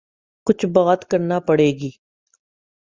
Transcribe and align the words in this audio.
کچھ 0.47 0.65
بات 0.73 0.99
کرنا 1.11 1.39
پڑے 1.47 1.69
گی۔ 1.79 1.91